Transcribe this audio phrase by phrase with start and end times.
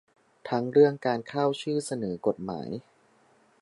[0.49, 2.69] ทั้งเรื่องการเข้าชื่อเสนอกฎหมาย